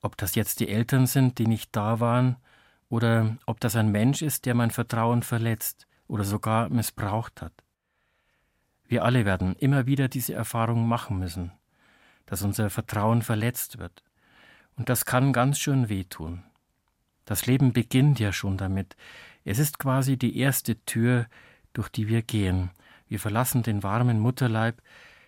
Ob 0.00 0.16
das 0.16 0.34
jetzt 0.34 0.60
die 0.60 0.68
Eltern 0.68 1.06
sind, 1.06 1.38
die 1.38 1.46
nicht 1.46 1.76
da 1.76 2.00
waren, 2.00 2.36
oder 2.88 3.38
ob 3.46 3.58
das 3.60 3.74
ein 3.74 3.90
Mensch 3.90 4.20
ist, 4.20 4.44
der 4.44 4.54
mein 4.54 4.70
Vertrauen 4.70 5.22
verletzt 5.22 5.86
oder 6.08 6.24
sogar 6.24 6.68
missbraucht 6.68 7.40
hat. 7.40 7.54
Wir 8.86 9.02
alle 9.02 9.24
werden 9.24 9.56
immer 9.56 9.86
wieder 9.86 10.08
diese 10.08 10.34
Erfahrung 10.34 10.86
machen 10.86 11.18
müssen, 11.18 11.52
dass 12.26 12.42
unser 12.42 12.68
Vertrauen 12.68 13.22
verletzt 13.22 13.78
wird. 13.78 14.02
Und 14.76 14.90
das 14.90 15.06
kann 15.06 15.32
ganz 15.32 15.58
schön 15.58 15.88
wehtun. 15.88 16.42
Das 17.32 17.46
Leben 17.46 17.72
beginnt 17.72 18.20
ja 18.20 18.30
schon 18.30 18.58
damit. 18.58 18.94
Es 19.46 19.58
ist 19.58 19.78
quasi 19.78 20.18
die 20.18 20.36
erste 20.36 20.76
Tür, 20.84 21.24
durch 21.72 21.88
die 21.88 22.06
wir 22.06 22.20
gehen. 22.20 22.68
Wir 23.08 23.18
verlassen 23.18 23.62
den 23.62 23.82
warmen 23.82 24.20
Mutterleib, 24.20 24.82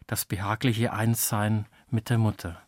das 0.07 0.27
behagliche 0.27 0.93
Einssein 0.93 1.65
mit 1.89 2.11
der 2.11 2.19
Mutter. 2.19 2.61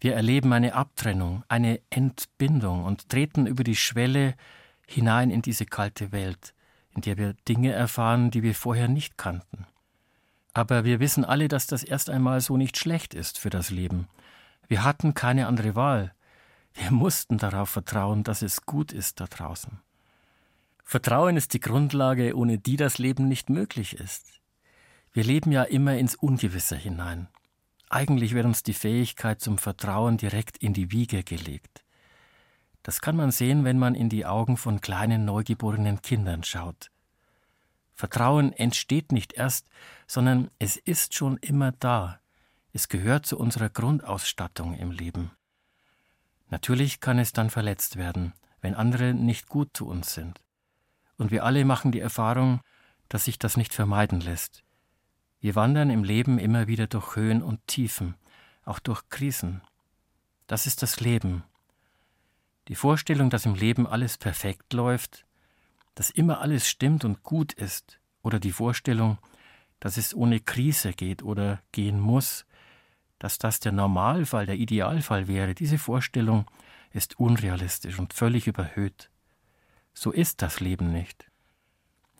Wir 0.00 0.14
erleben 0.16 0.52
eine 0.52 0.74
Abtrennung, 0.74 1.44
eine 1.48 1.80
Entbindung 1.88 2.84
und 2.84 3.08
treten 3.08 3.46
über 3.46 3.64
die 3.64 3.74
Schwelle 3.74 4.34
hinein 4.86 5.30
in 5.30 5.40
diese 5.40 5.64
kalte 5.64 6.12
Welt, 6.12 6.52
in 6.94 7.00
der 7.00 7.16
wir 7.16 7.32
Dinge 7.48 7.72
erfahren, 7.72 8.30
die 8.30 8.42
wir 8.42 8.54
vorher 8.54 8.88
nicht 8.88 9.16
kannten. 9.16 9.64
Aber 10.52 10.84
wir 10.84 11.00
wissen 11.00 11.24
alle, 11.24 11.48
dass 11.48 11.66
das 11.66 11.84
erst 11.84 12.10
einmal 12.10 12.42
so 12.42 12.58
nicht 12.58 12.76
schlecht 12.76 13.14
ist 13.14 13.38
für 13.38 13.48
das 13.48 13.70
Leben. 13.70 14.08
Wir 14.66 14.84
hatten 14.84 15.14
keine 15.14 15.46
andere 15.46 15.74
Wahl. 15.74 16.12
Wir 16.80 16.92
mussten 16.92 17.38
darauf 17.38 17.70
vertrauen, 17.70 18.22
dass 18.22 18.40
es 18.40 18.64
gut 18.64 18.92
ist 18.92 19.20
da 19.20 19.26
draußen. 19.26 19.80
Vertrauen 20.84 21.36
ist 21.36 21.52
die 21.52 21.60
Grundlage, 21.60 22.36
ohne 22.36 22.58
die 22.58 22.76
das 22.76 22.98
Leben 22.98 23.26
nicht 23.26 23.50
möglich 23.50 23.94
ist. 23.94 24.40
Wir 25.12 25.24
leben 25.24 25.50
ja 25.50 25.64
immer 25.64 25.98
ins 25.98 26.14
Ungewisse 26.14 26.76
hinein. 26.76 27.28
Eigentlich 27.90 28.32
wird 28.32 28.46
uns 28.46 28.62
die 28.62 28.74
Fähigkeit 28.74 29.40
zum 29.40 29.58
Vertrauen 29.58 30.18
direkt 30.18 30.56
in 30.58 30.72
die 30.72 30.92
Wiege 30.92 31.24
gelegt. 31.24 31.84
Das 32.84 33.00
kann 33.00 33.16
man 33.16 33.32
sehen, 33.32 33.64
wenn 33.64 33.78
man 33.78 33.96
in 33.96 34.08
die 34.08 34.24
Augen 34.24 34.56
von 34.56 34.80
kleinen 34.80 35.24
neugeborenen 35.24 36.00
Kindern 36.00 36.44
schaut. 36.44 36.90
Vertrauen 37.92 38.52
entsteht 38.52 39.10
nicht 39.10 39.32
erst, 39.32 39.66
sondern 40.06 40.50
es 40.60 40.76
ist 40.76 41.14
schon 41.14 41.38
immer 41.38 41.72
da. 41.72 42.20
Es 42.72 42.88
gehört 42.88 43.26
zu 43.26 43.36
unserer 43.36 43.68
Grundausstattung 43.68 44.74
im 44.74 44.92
Leben. 44.92 45.32
Natürlich 46.50 47.00
kann 47.00 47.18
es 47.18 47.32
dann 47.32 47.50
verletzt 47.50 47.96
werden, 47.96 48.32
wenn 48.60 48.74
andere 48.74 49.14
nicht 49.14 49.48
gut 49.48 49.70
zu 49.74 49.86
uns 49.86 50.14
sind. 50.14 50.40
Und 51.16 51.30
wir 51.30 51.44
alle 51.44 51.64
machen 51.64 51.92
die 51.92 52.00
Erfahrung, 52.00 52.60
dass 53.08 53.24
sich 53.24 53.38
das 53.38 53.56
nicht 53.56 53.74
vermeiden 53.74 54.20
lässt. 54.20 54.64
Wir 55.40 55.54
wandern 55.54 55.90
im 55.90 56.04
Leben 56.04 56.38
immer 56.38 56.66
wieder 56.66 56.86
durch 56.86 57.16
Höhen 57.16 57.42
und 57.42 57.66
Tiefen, 57.66 58.14
auch 58.64 58.78
durch 58.78 59.08
Krisen. 59.08 59.60
Das 60.46 60.66
ist 60.66 60.82
das 60.82 61.00
Leben. 61.00 61.44
Die 62.68 62.74
Vorstellung, 62.74 63.30
dass 63.30 63.46
im 63.46 63.54
Leben 63.54 63.86
alles 63.86 64.18
perfekt 64.18 64.72
läuft, 64.72 65.26
dass 65.94 66.10
immer 66.10 66.40
alles 66.40 66.68
stimmt 66.68 67.04
und 67.04 67.22
gut 67.22 67.52
ist, 67.52 67.98
oder 68.22 68.40
die 68.40 68.52
Vorstellung, 68.52 69.18
dass 69.80 69.96
es 69.96 70.14
ohne 70.14 70.40
Krise 70.40 70.92
geht 70.92 71.22
oder 71.22 71.62
gehen 71.72 72.00
muss, 72.00 72.44
dass 73.18 73.38
das 73.38 73.60
der 73.60 73.72
Normalfall, 73.72 74.46
der 74.46 74.56
Idealfall 74.56 75.28
wäre, 75.28 75.54
diese 75.54 75.78
Vorstellung 75.78 76.46
ist 76.92 77.18
unrealistisch 77.18 77.98
und 77.98 78.12
völlig 78.12 78.46
überhöht. 78.46 79.10
So 79.94 80.12
ist 80.12 80.42
das 80.42 80.60
Leben 80.60 80.92
nicht. 80.92 81.30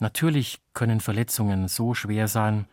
Natürlich 0.00 0.61
können 0.75 1.00
Verletzungen 1.00 1.69
so 1.69 1.95
schwer 1.95 2.28
sein, 2.28 2.67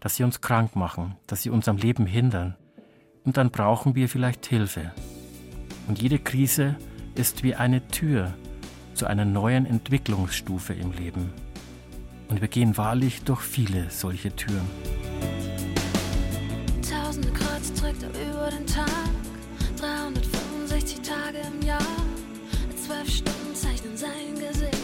dass 0.00 0.16
sie 0.16 0.24
uns 0.24 0.40
krank 0.40 0.74
machen, 0.74 1.16
dass 1.26 1.42
sie 1.42 1.50
uns 1.50 1.68
am 1.68 1.76
Leben 1.76 2.06
hindern. 2.06 2.56
Und 3.24 3.36
dann 3.36 3.50
brauchen 3.50 3.94
wir 3.94 4.08
vielleicht 4.08 4.46
Hilfe. 4.46 4.92
Und 5.86 6.02
jede 6.02 6.18
Krise 6.18 6.76
ist 7.14 7.42
wie 7.42 7.54
eine 7.54 7.86
Tür 7.88 8.34
zu 8.94 9.06
einer 9.06 9.24
neuen 9.24 9.66
Entwicklungsstufe 9.66 10.74
im 10.74 10.92
Leben. 10.92 11.32
Und 12.28 12.40
wir 12.40 12.48
gehen 12.48 12.76
wahrlich 12.76 13.22
durch 13.22 13.42
viele 13.42 13.90
solche 13.90 14.34
Türen. 14.34 14.68
Tage 21.02 21.38
im 21.38 21.66
Jahr. 21.66 21.80
Zwölf 22.76 23.08
Stunden 23.08 23.54
zeichnen 23.54 23.96
sein 23.96 24.34
Gesicht. 24.34 24.76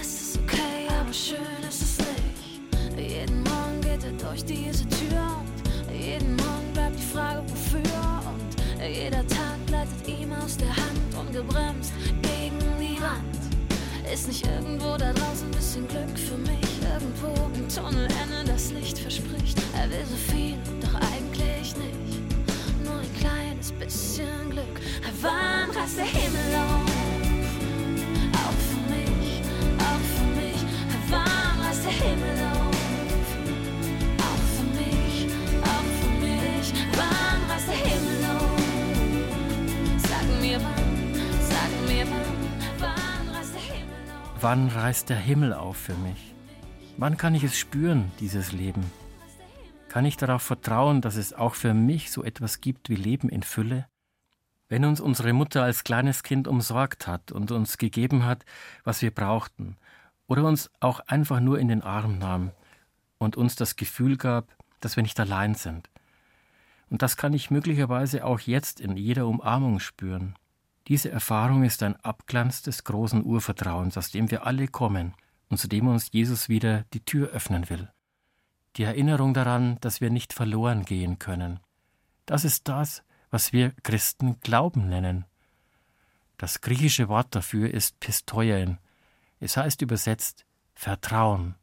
Es 0.00 0.20
ist 0.20 0.38
okay, 0.38 0.88
aber 0.98 1.12
schön 1.12 1.36
ist 1.68 1.82
es 1.82 1.98
nicht. 1.98 2.98
Jeden 2.98 3.42
Morgen 3.42 3.80
geht 3.82 4.02
er 4.04 4.12
durch 4.12 4.42
diese 4.44 4.88
Tür 4.88 5.36
und 5.38 5.94
jeden 5.94 6.36
Morgen 6.36 6.72
bleibt 6.72 6.98
die 6.98 7.14
Frage, 7.14 7.42
wofür. 7.48 7.80
Und 8.24 8.56
jeder 8.82 9.26
Tag 9.26 9.58
gleitet 9.66 10.08
ihm 10.08 10.32
aus 10.32 10.56
der 10.56 10.74
Hand 10.74 11.14
ungebremst 11.18 11.92
gegen 12.22 12.58
die 12.80 13.00
Wand. 13.02 13.36
Ist 14.10 14.28
nicht 14.28 14.46
irgendwo 14.46 14.96
da 14.96 15.12
draußen 15.12 15.48
ein 15.48 15.50
bisschen 15.50 15.86
Glück 15.88 16.18
für 16.18 16.38
mich? 16.38 16.66
Irgendwo 16.94 17.34
im 17.54 17.68
Tunnelende 17.68 18.44
das 18.46 18.72
Licht 18.72 18.98
verspricht. 18.98 19.58
Er 19.76 19.90
will 19.90 20.06
so 20.08 20.32
viel, 20.32 20.56
doch 20.80 20.94
eigentlich 21.12 21.74
nicht. 21.76 22.22
Nur 22.84 23.00
ein 23.00 23.14
kleines 23.18 23.72
bisschen 23.72 24.35
Der 25.94 26.04
Himmel 26.04 26.54
auf? 26.56 26.90
Auch 28.34 28.58
für 28.66 28.82
mich, 28.90 29.40
auch 29.78 30.04
für 30.14 30.26
mich. 30.34 30.60
Reißt 31.62 31.84
der 31.84 31.92
Himmel 31.92 32.38
auf? 32.52 32.76
Auch 34.18 34.42
für 34.52 34.66
mich, 34.76 35.14
auch 35.62 35.88
für 36.00 36.12
mich. 36.20 36.66
Der 37.66 37.76
Himmel 37.76 38.20
auf? 38.30 38.60
Sag 39.96 40.26
mir 40.40 40.58
wann, 40.60 40.88
sag 41.40 41.70
mir 41.88 42.06
wann. 42.10 42.36
Wann 42.80 43.28
reißt 43.38 43.54
der 43.54 43.60
Himmel 43.70 44.10
auf? 44.12 44.42
Wann 44.42 44.68
reißt 44.68 45.08
der 45.08 45.18
Himmel 45.18 45.52
auf 45.54 45.76
für 45.76 45.94
mich? 45.94 46.34
Wann 46.98 47.16
kann 47.16 47.34
ich 47.34 47.44
es 47.44 47.56
spüren, 47.56 48.10
dieses 48.20 48.52
Leben? 48.52 48.84
Kann 49.88 50.04
ich 50.04 50.16
darauf 50.16 50.42
vertrauen, 50.42 51.00
dass 51.00 51.16
es 51.16 51.32
auch 51.32 51.54
für 51.54 51.72
mich 51.74 52.10
so 52.10 52.22
etwas 52.22 52.60
gibt 52.60 52.90
wie 52.90 52.96
Leben 52.96 53.28
in 53.28 53.42
Fülle? 53.42 53.86
Wenn 54.68 54.84
uns 54.84 55.00
unsere 55.00 55.32
Mutter 55.32 55.62
als 55.62 55.84
kleines 55.84 56.22
Kind 56.22 56.48
umsorgt 56.48 57.06
hat 57.06 57.30
und 57.30 57.52
uns 57.52 57.78
gegeben 57.78 58.24
hat, 58.24 58.44
was 58.84 59.02
wir 59.02 59.12
brauchten, 59.12 59.76
oder 60.26 60.44
uns 60.44 60.70
auch 60.80 61.00
einfach 61.00 61.40
nur 61.40 61.58
in 61.58 61.68
den 61.68 61.82
Arm 61.82 62.18
nahm 62.18 62.50
und 63.18 63.36
uns 63.36 63.54
das 63.54 63.76
Gefühl 63.76 64.16
gab, 64.16 64.56
dass 64.80 64.96
wir 64.96 65.02
nicht 65.02 65.20
allein 65.20 65.54
sind. 65.54 65.88
Und 66.90 67.02
das 67.02 67.16
kann 67.16 67.32
ich 67.32 67.50
möglicherweise 67.50 68.24
auch 68.24 68.40
jetzt 68.40 68.80
in 68.80 68.96
jeder 68.96 69.26
Umarmung 69.26 69.80
spüren. 69.80 70.34
Diese 70.88 71.10
Erfahrung 71.10 71.64
ist 71.64 71.82
ein 71.82 71.96
Abglanz 71.96 72.62
des 72.62 72.84
großen 72.84 73.24
Urvertrauens, 73.24 73.96
aus 73.96 74.10
dem 74.10 74.30
wir 74.30 74.46
alle 74.46 74.68
kommen 74.68 75.14
und 75.48 75.58
zu 75.58 75.68
dem 75.68 75.88
uns 75.88 76.10
Jesus 76.12 76.48
wieder 76.48 76.84
die 76.92 77.04
Tür 77.04 77.30
öffnen 77.30 77.68
will. 77.70 77.90
Die 78.76 78.84
Erinnerung 78.84 79.34
daran, 79.34 79.78
dass 79.80 80.00
wir 80.00 80.10
nicht 80.10 80.32
verloren 80.32 80.84
gehen 80.84 81.18
können, 81.18 81.60
Das 82.26 82.44
ist 82.44 82.66
das, 82.66 83.04
was 83.36 83.52
wir 83.52 83.72
Christen 83.82 84.40
Glauben 84.40 84.88
nennen. 84.88 85.26
Das 86.38 86.62
griechische 86.62 87.10
Wort 87.10 87.34
dafür 87.34 87.68
ist 87.68 88.00
Pistoien. 88.00 88.78
Es 89.40 89.58
heißt 89.58 89.82
übersetzt 89.82 90.46
Vertrauen. 90.74 91.54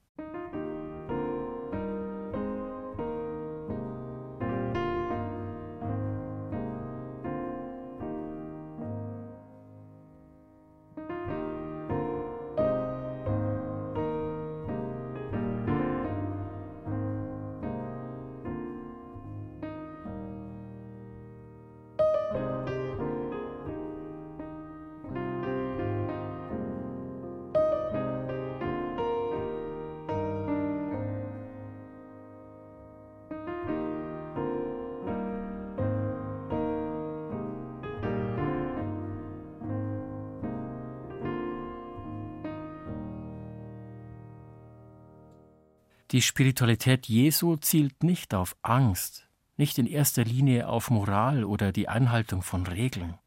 Die 46.14 46.22
Spiritualität 46.22 47.08
Jesu 47.08 47.56
zielt 47.56 48.04
nicht 48.04 48.36
auf 48.36 48.56
Angst, 48.62 49.28
nicht 49.58 49.80
in 49.80 49.88
erster 49.88 50.24
Linie 50.24 50.68
auf 50.68 50.92
Moral 50.92 51.44
oder 51.44 51.72
die 51.72 51.90
Einhaltung 51.90 52.44
von 52.44 52.68
Regeln. 52.68 53.18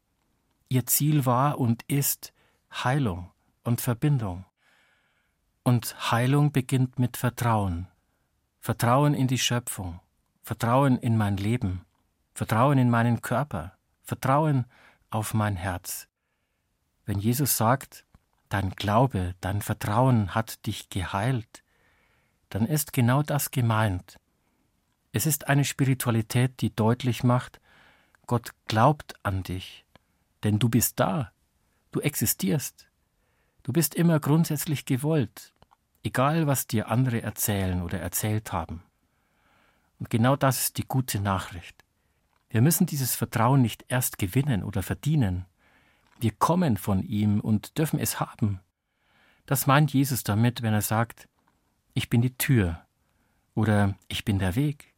Ihr 0.69 0.85
Ziel 0.85 1.25
war 1.25 1.59
und 1.59 1.83
ist 1.89 2.31
Heilung 2.71 3.29
und 3.65 3.81
Verbindung. 3.81 4.45
Und 5.63 6.11
Heilung 6.11 6.53
beginnt 6.53 6.97
mit 6.97 7.17
Vertrauen. 7.17 7.87
Vertrauen 8.61 9.13
in 9.13 9.27
die 9.27 9.37
Schöpfung, 9.37 9.99
Vertrauen 10.41 10.97
in 10.97 11.17
mein 11.17 11.35
Leben, 11.35 11.81
Vertrauen 12.33 12.77
in 12.77 12.89
meinen 12.89 13.21
Körper, 13.21 13.77
Vertrauen 14.01 14.63
auf 15.09 15.33
mein 15.33 15.57
Herz. 15.57 16.07
Wenn 17.05 17.19
Jesus 17.19 17.57
sagt, 17.57 18.05
dein 18.47 18.69
Glaube, 18.69 19.35
dein 19.41 19.61
Vertrauen 19.61 20.33
hat 20.33 20.65
dich 20.65 20.87
geheilt, 20.87 21.65
dann 22.49 22.65
ist 22.65 22.93
genau 22.93 23.23
das 23.23 23.51
gemeint. 23.51 24.19
Es 25.11 25.25
ist 25.25 25.47
eine 25.47 25.65
Spiritualität, 25.65 26.61
die 26.61 26.75
deutlich 26.75 27.23
macht, 27.23 27.59
Gott 28.27 28.51
glaubt 28.67 29.15
an 29.23 29.43
dich, 29.43 29.85
denn 30.43 30.59
du 30.59 30.69
bist 30.69 30.99
da, 30.99 31.31
du 31.91 32.01
existierst, 32.01 32.87
du 33.63 33.71
bist 33.71 33.95
immer 33.95 34.19
grundsätzlich 34.19 34.85
gewollt, 34.85 35.53
egal 36.03 36.45
was 36.45 36.67
dir 36.67 36.89
andere 36.89 37.21
erzählen 37.21 37.81
oder 37.81 37.99
erzählt 37.99 38.51
haben. 38.51 38.83
Und 39.99 40.09
genau 40.09 40.35
das 40.35 40.59
ist 40.59 40.77
die 40.77 40.87
gute 40.87 41.19
Nachricht. 41.19 41.83
Wir 42.49 42.61
müssen 42.61 42.85
dieses 42.85 43.15
Vertrauen 43.15 43.61
nicht 43.61 43.85
erst 43.87 44.17
gewinnen 44.17 44.63
oder 44.63 44.83
verdienen. 44.83 45.45
Wir 46.19 46.31
kommen 46.31 46.77
von 46.77 47.03
ihm 47.03 47.39
und 47.39 47.77
dürfen 47.77 47.99
es 47.99 48.19
haben. 48.19 48.59
Das 49.45 49.67
meint 49.67 49.93
Jesus 49.93 50.23
damit, 50.23 50.61
wenn 50.61 50.73
er 50.73 50.81
sagt, 50.81 51.27
ich 51.97 52.09
bin 52.09 52.21
die 52.21 52.37
Tür 52.37 52.85
oder 53.55 53.95
ich 54.07 54.23
bin 54.23 54.37
der 54.37 54.55
Weg. 54.55 54.93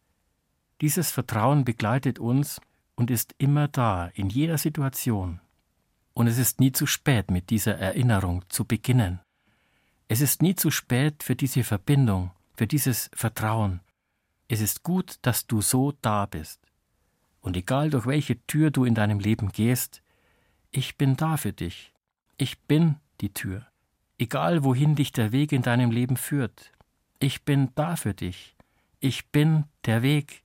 Dieses 0.81 1.11
Vertrauen 1.11 1.63
begleitet 1.63 2.19
uns 2.19 2.59
und 2.95 3.09
ist 3.09 3.33
immer 3.37 3.69
da, 3.69 4.07
in 4.07 4.27
jeder 4.27 4.57
Situation. 4.57 5.39
Und 6.13 6.27
es 6.27 6.37
ist 6.37 6.59
nie 6.59 6.73
zu 6.73 6.85
spät, 6.85 7.31
mit 7.31 7.51
dieser 7.51 7.77
Erinnerung 7.77 8.43
zu 8.49 8.65
beginnen. 8.65 9.21
Es 10.09 10.19
ist 10.19 10.41
nie 10.41 10.55
zu 10.55 10.71
spät 10.71 11.23
für 11.23 11.37
diese 11.37 11.63
Verbindung, 11.63 12.31
für 12.53 12.67
dieses 12.67 13.09
Vertrauen. 13.13 13.79
Es 14.49 14.59
ist 14.59 14.83
gut, 14.83 15.19
dass 15.21 15.47
du 15.47 15.61
so 15.61 15.93
da 16.01 16.25
bist. 16.25 16.59
Und 17.39 17.55
egal 17.55 17.91
durch 17.91 18.07
welche 18.07 18.45
Tür 18.45 18.71
du 18.71 18.83
in 18.83 18.93
deinem 18.93 19.21
Leben 19.21 19.53
gehst, 19.53 20.01
ich 20.71 20.97
bin 20.97 21.15
da 21.15 21.37
für 21.37 21.53
dich. 21.53 21.93
Ich 22.35 22.59
bin 22.63 22.97
die 23.21 23.33
Tür. 23.33 23.65
Egal 24.17 24.65
wohin 24.65 24.95
dich 24.95 25.13
der 25.13 25.31
Weg 25.31 25.53
in 25.53 25.61
deinem 25.61 25.91
Leben 25.91 26.17
führt, 26.17 26.73
ich 27.19 27.43
bin 27.43 27.69
da 27.75 27.95
für 27.95 28.13
dich. 28.13 28.55
Ich 28.99 29.27
bin 29.27 29.65
der 29.85 30.01
Weg. 30.01 30.43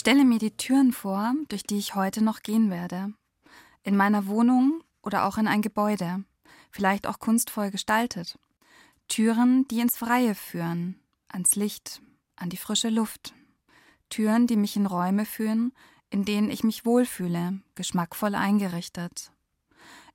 Stelle 0.00 0.24
mir 0.24 0.38
die 0.38 0.56
Türen 0.56 0.92
vor, 0.92 1.34
durch 1.48 1.62
die 1.62 1.76
ich 1.76 1.94
heute 1.94 2.24
noch 2.24 2.40
gehen 2.40 2.70
werde. 2.70 3.12
In 3.82 3.96
meiner 3.96 4.26
Wohnung 4.26 4.82
oder 5.02 5.26
auch 5.26 5.36
in 5.36 5.46
ein 5.46 5.60
Gebäude, 5.60 6.24
vielleicht 6.70 7.06
auch 7.06 7.18
kunstvoll 7.18 7.70
gestaltet. 7.70 8.38
Türen, 9.08 9.68
die 9.68 9.80
ins 9.80 9.98
Freie 9.98 10.34
führen, 10.34 10.98
ans 11.28 11.54
Licht, 11.54 12.00
an 12.34 12.48
die 12.48 12.56
frische 12.56 12.88
Luft. 12.88 13.34
Türen, 14.08 14.46
die 14.46 14.56
mich 14.56 14.74
in 14.74 14.86
Räume 14.86 15.26
führen, 15.26 15.72
in 16.08 16.24
denen 16.24 16.50
ich 16.50 16.64
mich 16.64 16.86
wohlfühle, 16.86 17.60
geschmackvoll 17.74 18.34
eingerichtet. 18.34 19.32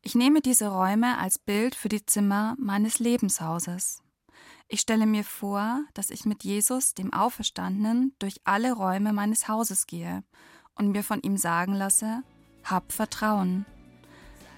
Ich 0.01 0.15
nehme 0.15 0.41
diese 0.41 0.69
Räume 0.69 1.19
als 1.19 1.37
Bild 1.37 1.75
für 1.75 1.89
die 1.89 2.05
Zimmer 2.05 2.55
meines 2.57 2.97
Lebenshauses. 2.97 4.01
Ich 4.67 4.81
stelle 4.81 5.05
mir 5.05 5.23
vor, 5.23 5.81
dass 5.93 6.09
ich 6.09 6.25
mit 6.25 6.43
Jesus, 6.43 6.95
dem 6.95 7.13
Auferstandenen, 7.13 8.15
durch 8.17 8.41
alle 8.45 8.73
Räume 8.73 9.13
meines 9.13 9.47
Hauses 9.47 9.85
gehe 9.85 10.23
und 10.73 10.91
mir 10.91 11.03
von 11.03 11.21
ihm 11.21 11.37
sagen 11.37 11.73
lasse, 11.73 12.23
hab 12.63 12.91
Vertrauen. 12.91 13.65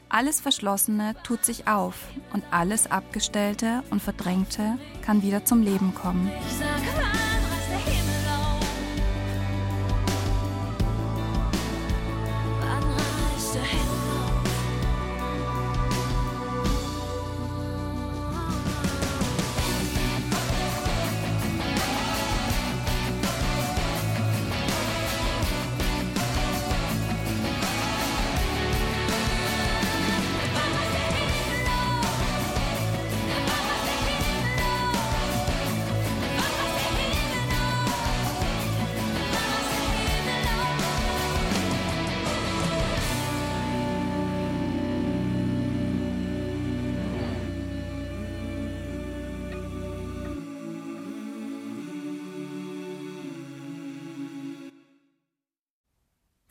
Alles 0.10 0.40
Verschlossene 0.40 1.16
tut 1.24 1.44
sich 1.44 1.68
auf 1.68 1.96
und 2.32 2.46
alles 2.52 2.90
Abgestellte 2.90 3.84
und 3.90 4.02
Verdrängte 4.02 4.80
kann 5.02 5.22
wieder 5.22 5.44
zum 5.44 5.62
Leben 5.62 5.94
kommen. 5.94 6.32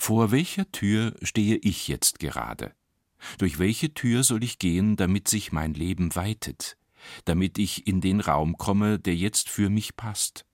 Vor 0.06 0.30
welcher 0.30 0.70
Tür 0.70 1.16
stehe 1.20 1.56
ich 1.56 1.88
jetzt 1.88 2.20
gerade? 2.20 2.72
Durch 3.38 3.58
welche 3.58 3.92
Tür 3.92 4.22
soll 4.22 4.44
ich 4.44 4.60
gehen, 4.60 4.94
damit 4.94 5.26
sich 5.26 5.50
mein 5.50 5.74
Leben 5.74 6.14
weitet, 6.14 6.76
damit 7.24 7.58
ich 7.58 7.88
in 7.88 8.00
den 8.00 8.20
Raum 8.20 8.56
komme, 8.56 9.00
der 9.00 9.16
jetzt 9.16 9.48
für 9.48 9.68
mich 9.68 9.96
passt? 9.96 10.46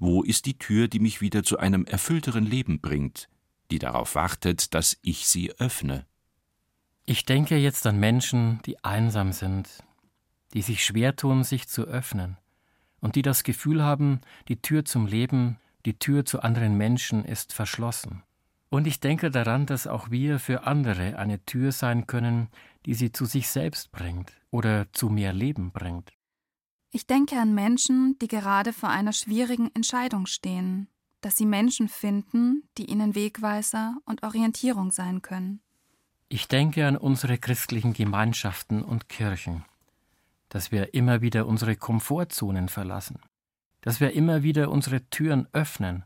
Wo 0.00 0.24
ist 0.24 0.46
die 0.46 0.58
Tür, 0.58 0.88
die 0.88 0.98
mich 0.98 1.20
wieder 1.20 1.44
zu 1.44 1.60
einem 1.60 1.84
erfüllteren 1.84 2.44
Leben 2.44 2.80
bringt, 2.80 3.28
die 3.70 3.78
darauf 3.78 4.16
wartet, 4.16 4.74
dass 4.74 4.98
ich 5.00 5.28
sie 5.28 5.52
öffne? 5.60 6.04
Ich 7.04 7.24
denke 7.24 7.56
jetzt 7.56 7.86
an 7.86 8.00
Menschen, 8.00 8.60
die 8.66 8.82
einsam 8.82 9.30
sind, 9.30 9.68
die 10.54 10.62
sich 10.62 10.84
schwer 10.84 11.14
tun, 11.14 11.44
sich 11.44 11.68
zu 11.68 11.84
öffnen 11.84 12.36
und 12.98 13.14
die 13.14 13.22
das 13.22 13.44
Gefühl 13.44 13.84
haben, 13.84 14.22
die 14.48 14.60
Tür 14.60 14.84
zum 14.84 15.06
Leben, 15.06 15.60
die 15.84 16.00
Tür 16.00 16.24
zu 16.24 16.40
anderen 16.40 16.76
Menschen 16.76 17.24
ist 17.24 17.52
verschlossen. 17.52 18.24
Und 18.68 18.86
ich 18.86 19.00
denke 19.00 19.30
daran, 19.30 19.66
dass 19.66 19.86
auch 19.86 20.10
wir 20.10 20.38
für 20.38 20.66
andere 20.66 21.18
eine 21.18 21.44
Tür 21.44 21.72
sein 21.72 22.06
können, 22.06 22.48
die 22.84 22.94
sie 22.94 23.12
zu 23.12 23.24
sich 23.24 23.48
selbst 23.48 23.92
bringt 23.92 24.32
oder 24.50 24.92
zu 24.92 25.08
mehr 25.08 25.32
Leben 25.32 25.70
bringt. 25.70 26.12
Ich 26.90 27.06
denke 27.06 27.36
an 27.36 27.54
Menschen, 27.54 28.16
die 28.20 28.28
gerade 28.28 28.72
vor 28.72 28.88
einer 28.88 29.12
schwierigen 29.12 29.70
Entscheidung 29.74 30.26
stehen, 30.26 30.88
dass 31.20 31.36
sie 31.36 31.46
Menschen 31.46 31.88
finden, 31.88 32.68
die 32.78 32.86
ihnen 32.86 33.14
Wegweiser 33.14 33.96
und 34.04 34.22
Orientierung 34.22 34.90
sein 34.90 35.22
können. 35.22 35.60
Ich 36.28 36.48
denke 36.48 36.86
an 36.86 36.96
unsere 36.96 37.38
christlichen 37.38 37.92
Gemeinschaften 37.92 38.82
und 38.82 39.08
Kirchen, 39.08 39.64
dass 40.48 40.72
wir 40.72 40.94
immer 40.94 41.20
wieder 41.20 41.46
unsere 41.46 41.76
Komfortzonen 41.76 42.68
verlassen, 42.68 43.20
dass 43.80 44.00
wir 44.00 44.12
immer 44.12 44.42
wieder 44.42 44.70
unsere 44.70 45.08
Türen 45.10 45.46
öffnen 45.52 46.04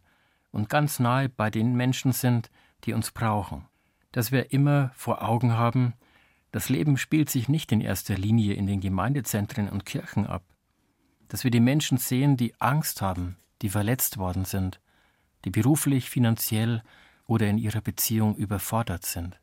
und 0.50 0.68
ganz 0.68 0.98
nahe 0.98 1.28
bei 1.28 1.50
den 1.50 1.74
Menschen 1.74 2.12
sind, 2.12 2.50
die 2.84 2.92
uns 2.92 3.10
brauchen, 3.10 3.66
dass 4.12 4.32
wir 4.32 4.52
immer 4.52 4.90
vor 4.94 5.22
Augen 5.22 5.52
haben, 5.52 5.94
das 6.52 6.68
Leben 6.68 6.96
spielt 6.96 7.30
sich 7.30 7.48
nicht 7.48 7.70
in 7.70 7.80
erster 7.80 8.16
Linie 8.16 8.54
in 8.54 8.66
den 8.66 8.80
Gemeindezentren 8.80 9.68
und 9.68 9.86
Kirchen 9.86 10.26
ab, 10.26 10.42
dass 11.28 11.44
wir 11.44 11.50
die 11.50 11.60
Menschen 11.60 11.98
sehen, 11.98 12.36
die 12.36 12.60
Angst 12.60 13.02
haben, 13.02 13.36
die 13.62 13.68
verletzt 13.68 14.18
worden 14.18 14.44
sind, 14.44 14.80
die 15.44 15.50
beruflich, 15.50 16.10
finanziell 16.10 16.82
oder 17.26 17.46
in 17.46 17.58
ihrer 17.58 17.80
Beziehung 17.80 18.34
überfordert 18.34 19.06
sind. 19.06 19.40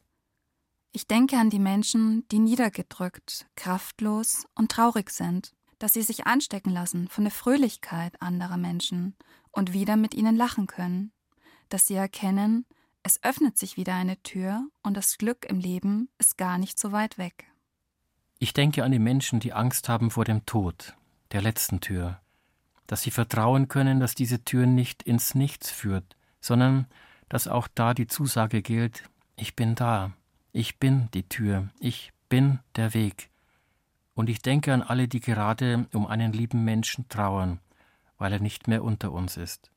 Ich 0.91 1.07
denke 1.07 1.37
an 1.37 1.49
die 1.49 1.59
Menschen, 1.59 2.27
die 2.29 2.39
niedergedrückt, 2.39 3.47
kraftlos 3.55 4.45
und 4.55 4.71
traurig 4.71 5.11
sind, 5.11 5.53
dass 5.79 5.93
sie 5.93 6.01
sich 6.01 6.25
anstecken 6.25 6.71
lassen 6.71 7.07
von 7.07 7.23
der 7.23 7.31
Fröhlichkeit 7.31 8.21
anderer 8.21 8.57
Menschen 8.57 9.15
und 9.57 9.73
wieder 9.73 9.97
mit 9.97 10.13
ihnen 10.13 10.35
lachen 10.35 10.67
können, 10.67 11.11
dass 11.69 11.87
sie 11.87 11.95
erkennen, 11.95 12.65
es 13.01 13.23
öffnet 13.23 13.57
sich 13.57 13.75
wieder 13.75 13.95
eine 13.95 14.21
Tür 14.21 14.67
und 14.83 14.95
das 14.95 15.17
Glück 15.17 15.45
im 15.49 15.59
Leben 15.59 16.09
ist 16.19 16.37
gar 16.37 16.59
nicht 16.59 16.77
so 16.77 16.91
weit 16.91 17.17
weg. 17.17 17.45
Ich 18.37 18.53
denke 18.53 18.83
an 18.83 18.91
die 18.91 18.99
Menschen, 18.99 19.39
die 19.39 19.53
Angst 19.53 19.89
haben 19.89 20.11
vor 20.11 20.25
dem 20.25 20.45
Tod, 20.45 20.95
der 21.31 21.41
letzten 21.41 21.79
Tür, 21.79 22.21
dass 22.85 23.01
sie 23.01 23.09
vertrauen 23.09 23.67
können, 23.67 23.99
dass 23.99 24.13
diese 24.13 24.45
Tür 24.45 24.67
nicht 24.67 25.01
ins 25.01 25.33
Nichts 25.33 25.71
führt, 25.71 26.15
sondern 26.39 26.85
dass 27.27 27.47
auch 27.47 27.67
da 27.73 27.95
die 27.95 28.07
Zusage 28.07 28.61
gilt, 28.61 29.09
ich 29.37 29.55
bin 29.55 29.73
da, 29.73 30.13
ich 30.51 30.77
bin 30.77 31.09
die 31.15 31.27
Tür, 31.27 31.69
ich 31.79 32.13
bin 32.29 32.59
der 32.75 32.93
Weg. 32.93 33.31
Und 34.13 34.29
ich 34.29 34.43
denke 34.43 34.71
an 34.71 34.83
alle, 34.83 35.07
die 35.07 35.19
gerade 35.19 35.87
um 35.93 36.05
einen 36.05 36.31
lieben 36.31 36.63
Menschen 36.63 37.09
trauern, 37.09 37.59
weil 38.17 38.34
er 38.34 38.39
nicht 38.39 38.67
mehr 38.67 38.84
unter 38.84 39.12
uns 39.12 39.38
ist. 39.38 39.71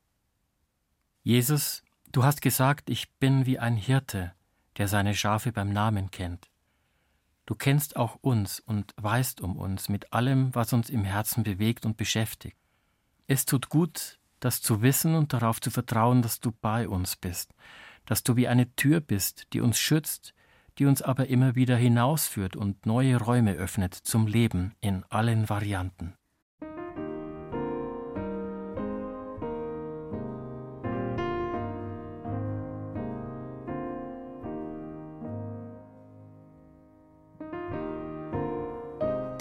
Jesus, 1.23 1.83
du 2.11 2.23
hast 2.23 2.41
gesagt, 2.41 2.89
ich 2.89 3.11
bin 3.13 3.45
wie 3.45 3.59
ein 3.59 3.75
Hirte, 3.75 4.33
der 4.77 4.87
seine 4.87 5.13
Schafe 5.13 5.51
beim 5.51 5.71
Namen 5.71 6.11
kennt. 6.11 6.49
Du 7.45 7.55
kennst 7.55 7.95
auch 7.95 8.17
uns 8.21 8.59
und 8.59 8.93
weißt 8.97 9.41
um 9.41 9.57
uns 9.57 9.89
mit 9.89 10.13
allem, 10.13 10.53
was 10.55 10.73
uns 10.73 10.89
im 10.89 11.03
Herzen 11.03 11.43
bewegt 11.43 11.85
und 11.85 11.97
beschäftigt. 11.97 12.57
Es 13.27 13.45
tut 13.45 13.69
gut, 13.69 14.19
das 14.39 14.61
zu 14.61 14.81
wissen 14.81 15.15
und 15.15 15.33
darauf 15.33 15.61
zu 15.61 15.69
vertrauen, 15.69 16.21
dass 16.21 16.39
du 16.39 16.51
bei 16.51 16.87
uns 16.87 17.15
bist, 17.15 17.53
dass 18.05 18.23
du 18.23 18.35
wie 18.35 18.47
eine 18.47 18.73
Tür 18.75 18.99
bist, 18.99 19.47
die 19.53 19.61
uns 19.61 19.79
schützt, 19.79 20.33
die 20.77 20.85
uns 20.85 21.01
aber 21.01 21.27
immer 21.27 21.55
wieder 21.55 21.75
hinausführt 21.75 22.55
und 22.55 22.85
neue 22.85 23.17
Räume 23.17 23.53
öffnet 23.53 23.93
zum 23.93 24.27
Leben 24.27 24.73
in 24.81 25.03
allen 25.09 25.49
Varianten. 25.49 26.15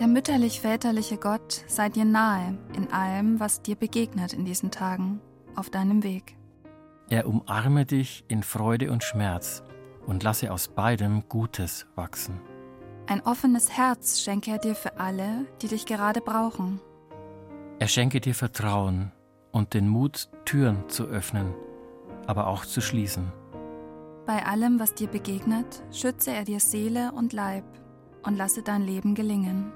Der 0.01 0.09
mütterlich-väterliche 0.09 1.19
Gott 1.19 1.63
sei 1.67 1.91
dir 1.91 2.07
nahe 2.07 2.57
in 2.75 2.91
allem, 2.91 3.39
was 3.39 3.61
dir 3.61 3.77
begegnet 3.77 4.33
in 4.33 4.47
diesen 4.47 4.71
Tagen, 4.71 5.21
auf 5.57 5.69
deinem 5.69 6.03
Weg. 6.03 6.39
Er 7.11 7.29
umarme 7.29 7.85
dich 7.85 8.25
in 8.27 8.43
Freude 8.43 8.93
und 8.93 9.05
Schmerz 9.05 9.63
und 10.07 10.23
lasse 10.23 10.53
aus 10.53 10.69
beidem 10.69 11.25
Gutes 11.29 11.87
wachsen. 11.97 12.41
Ein 13.09 13.21
offenes 13.27 13.77
Herz 13.77 14.23
schenke 14.23 14.53
er 14.53 14.59
dir 14.59 14.75
für 14.75 14.99
alle, 14.99 15.45
die 15.61 15.69
dich 15.69 15.85
gerade 15.85 16.23
brauchen. 16.23 16.81
Er 17.79 17.89
schenke 17.89 18.23
dir 18.23 18.35
Vertrauen 18.35 19.13
und 19.53 19.75
den 19.75 19.87
Mut, 19.87 20.31
Türen 20.47 20.89
zu 20.89 21.05
öffnen, 21.05 21.53
aber 22.27 22.47
auch 22.47 22.65
zu 22.65 22.81
schließen. 22.81 23.31
Bei 24.25 24.47
allem, 24.47 24.81
was 24.81 24.95
dir 24.95 25.09
begegnet, 25.09 25.83
schütze 25.93 26.31
er 26.31 26.45
dir 26.47 26.61
Seele 26.61 27.13
und 27.13 27.35
Leib 27.35 27.65
und 28.23 28.37
lasse 28.37 28.63
dein 28.63 28.83
Leben 28.83 29.15
gelingen. 29.15 29.73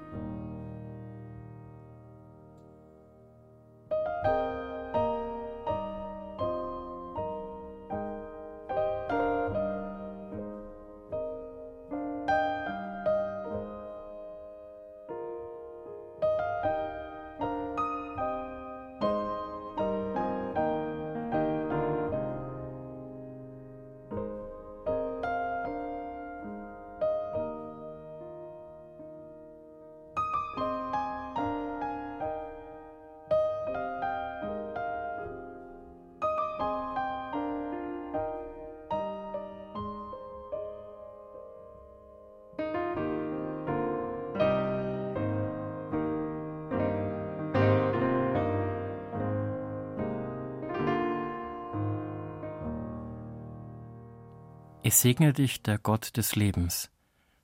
Segne 54.95 55.33
dich 55.33 55.61
der 55.61 55.79
Gott 55.79 56.17
des 56.17 56.37
Lebens, 56.37 56.89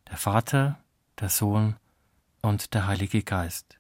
der 0.09 0.17
Vater, 0.17 0.79
der 1.19 1.29
Sohn 1.29 1.77
und 2.43 2.75
der 2.75 2.87
Heilige 2.87 3.25
Geist. 3.25 3.80